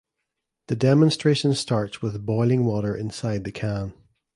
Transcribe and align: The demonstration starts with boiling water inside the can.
The 0.65 0.75
demonstration 0.75 1.53
starts 1.53 2.01
with 2.01 2.25
boiling 2.25 2.65
water 2.65 2.95
inside 2.97 3.43
the 3.43 3.51
can. 3.51 3.93